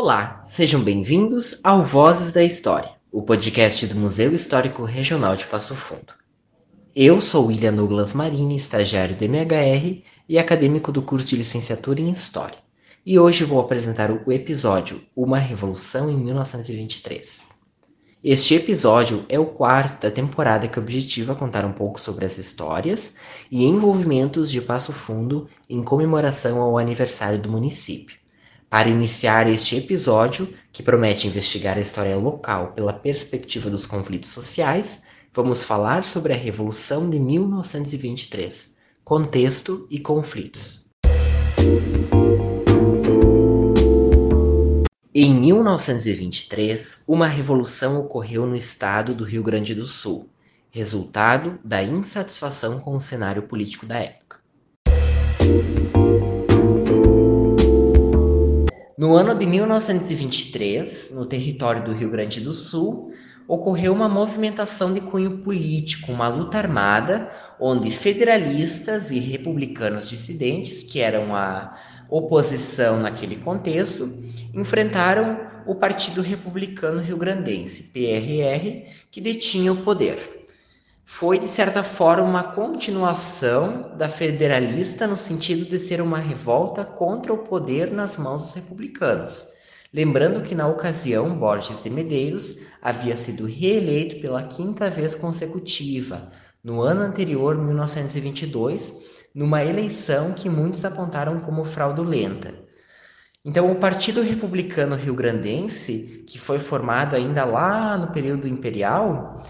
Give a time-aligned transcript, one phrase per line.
[0.00, 5.74] Olá, sejam bem-vindos ao Vozes da História, o podcast do Museu Histórico Regional de Passo
[5.74, 6.14] Fundo.
[6.94, 12.10] Eu sou William Douglas Marini, estagiário do MHR e acadêmico do curso de licenciatura em
[12.10, 12.58] História.
[13.04, 17.48] E hoje vou apresentar o episódio Uma Revolução em 1923.
[18.22, 23.16] Este episódio é o quarto da temporada que objetiva contar um pouco sobre as histórias
[23.50, 28.17] e envolvimentos de Passo Fundo em comemoração ao aniversário do município.
[28.70, 35.06] Para iniciar este episódio, que promete investigar a história local pela perspectiva dos conflitos sociais,
[35.32, 40.86] vamos falar sobre a Revolução de 1923, contexto e conflitos.
[45.14, 50.28] Em 1923, uma revolução ocorreu no estado do Rio Grande do Sul,
[50.70, 54.27] resultado da insatisfação com o cenário político da época.
[58.98, 63.12] No ano de 1923, no território do Rio Grande do Sul,
[63.46, 70.98] ocorreu uma movimentação de cunho político, uma luta armada, onde federalistas e republicanos dissidentes, que
[70.98, 71.78] eram a
[72.10, 74.12] oposição naquele contexto,
[74.52, 80.37] enfrentaram o Partido Republicano Rio-Grandense, PRR, que detinha o poder.
[81.10, 87.32] Foi, de certa forma, uma continuação da federalista no sentido de ser uma revolta contra
[87.32, 89.46] o poder nas mãos dos republicanos.
[89.92, 96.30] Lembrando que, na ocasião, Borges de Medeiros havia sido reeleito pela quinta vez consecutiva,
[96.62, 98.94] no ano anterior, 1922,
[99.34, 102.54] numa eleição que muitos apontaram como fraudulenta.
[103.42, 109.42] Então, o Partido Republicano Rio-Grandense, que foi formado ainda lá no período imperial,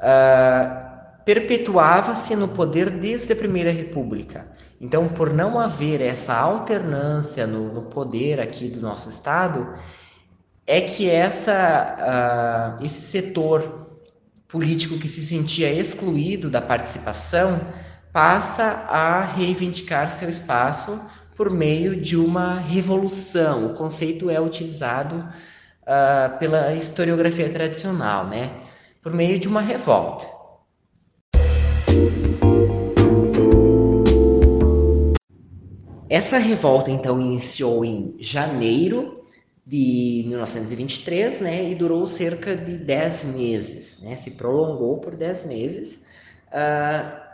[0.00, 0.83] uh,
[1.24, 4.46] perpetuava-se no poder desde a Primeira República.
[4.80, 9.74] Então, por não haver essa alternância no, no poder aqui do nosso Estado,
[10.66, 13.86] é que essa, uh, esse setor
[14.48, 17.60] político que se sentia excluído da participação
[18.12, 21.00] passa a reivindicar seu espaço
[21.36, 23.66] por meio de uma revolução.
[23.66, 28.50] O conceito é utilizado uh, pela historiografia tradicional, né?
[29.02, 30.33] Por meio de uma revolta.
[36.14, 39.24] Essa revolta então iniciou em janeiro
[39.66, 46.04] de 1923, né, e durou cerca de 10 meses, né, se prolongou por 10 meses.
[46.50, 47.24] Uh,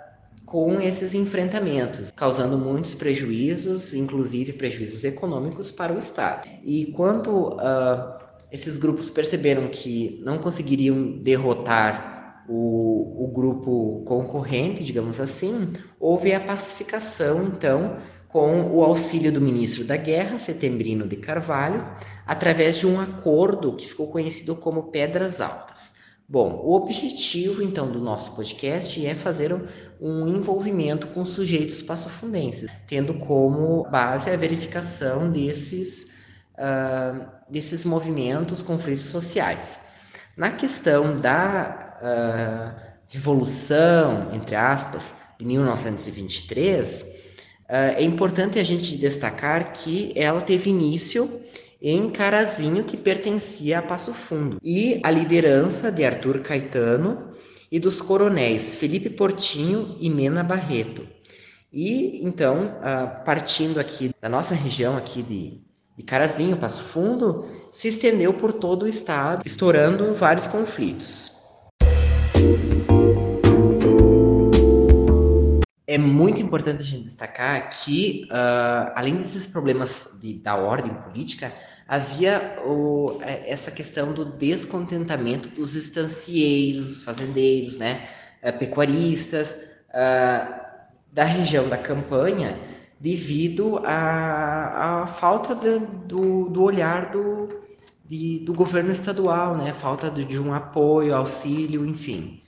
[0.47, 6.49] com esses enfrentamentos, causando muitos prejuízos, inclusive prejuízos econômicos para o Estado.
[6.65, 8.19] E quando uh,
[8.51, 15.71] esses grupos perceberam que não conseguiriam derrotar o, o grupo concorrente, digamos assim,
[16.01, 17.99] houve a pacificação, então,
[18.33, 21.85] com o auxílio do ministro da Guerra, Setembrino de Carvalho,
[22.27, 25.93] através de um acordo que ficou conhecido como Pedras Altas.
[26.29, 29.53] Bom, o objetivo então do nosso podcast é fazer
[30.01, 36.05] um envolvimento com sujeitos passofundenses, tendo como base a verificação desses,
[36.55, 39.81] uh, desses movimentos, conflitos sociais.
[40.37, 47.30] Na questão da uh, Revolução, entre aspas, de 1923, uh, ah,
[47.71, 51.41] é importante a gente destacar que ela teve início
[51.81, 57.31] em Carazinho, que pertencia a Passo Fundo, e a liderança de Arthur Caetano
[57.71, 61.07] e dos coronéis Felipe Portinho e Mena Barreto.
[61.73, 62.75] E então,
[63.25, 65.61] partindo aqui da nossa região aqui de,
[65.97, 71.40] de Carazinho, Passo Fundo, se estendeu por todo o estado, estourando vários conflitos.
[75.91, 81.53] É muito importante a gente destacar que, uh, além desses problemas de, da ordem política,
[81.89, 88.07] havia o, é, essa questão do descontentamento dos estancieiros, fazendeiros, né,
[88.41, 89.51] é, pecuaristas
[89.89, 90.61] uh,
[91.13, 92.57] da região da campanha,
[93.01, 97.49] devido à, à falta de, do, do olhar do,
[98.09, 102.41] de, do governo estadual, né, falta de, de um apoio, auxílio, enfim.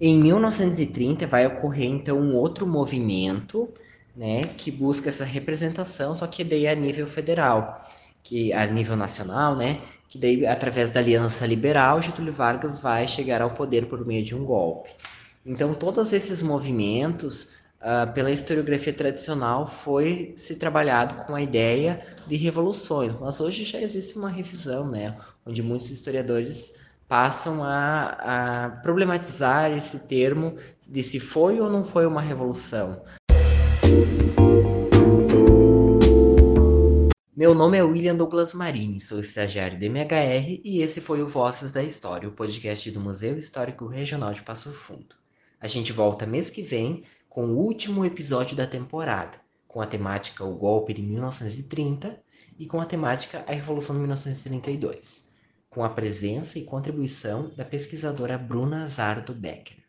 [0.00, 3.68] Em 1930 vai ocorrer então um outro movimento
[4.16, 7.86] né, que busca essa representação, só que daí a nível federal,
[8.22, 13.42] que a nível nacional, né, que daí através da Aliança Liberal, Getúlio Vargas vai chegar
[13.42, 14.88] ao poder por meio de um golpe.
[15.44, 22.36] Então todos esses movimentos, uh, pela historiografia tradicional, foi se trabalhado com a ideia de
[22.36, 25.14] revoluções, mas hoje já existe uma revisão, né,
[25.44, 26.72] onde muitos historiadores
[27.10, 30.54] passam a, a problematizar esse termo
[30.88, 33.02] de se foi ou não foi uma revolução.
[37.36, 41.72] Meu nome é William Douglas Marini, sou estagiário do MHR e esse foi o Vozes
[41.72, 45.16] da História, o podcast do Museu Histórico Regional de Passo Fundo.
[45.60, 49.36] A gente volta mês que vem com o último episódio da temporada,
[49.66, 52.20] com a temática O Golpe de 1930
[52.56, 55.29] e com a temática A Revolução de 1932,
[55.70, 59.79] com a presença e contribuição da pesquisadora Bruna Zardo Becker.